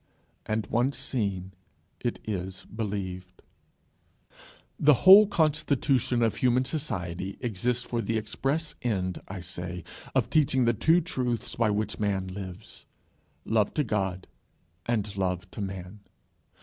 And 0.47 0.65
once 0.65 0.97
seen, 0.97 1.51
it 1.99 2.17
is 2.25 2.65
believed. 2.75 3.43
The 4.79 4.95
whole 5.05 5.27
constitution 5.27 6.23
of 6.23 6.37
human 6.37 6.65
society 6.65 7.37
exists 7.39 7.83
for 7.83 8.01
the 8.01 8.17
express 8.17 8.73
end, 8.81 9.21
I 9.27 9.41
say, 9.41 9.83
of 10.15 10.31
teaching 10.31 10.65
the 10.65 10.73
two 10.73 11.01
truths 11.01 11.55
by 11.55 11.69
which 11.69 11.99
man 11.99 12.25
lives, 12.29 12.87
Love 13.45 13.75
to 13.75 13.83
God 13.83 14.25
and 14.87 15.15
Love 15.15 15.51
to 15.51 15.61
Man. 15.61 15.99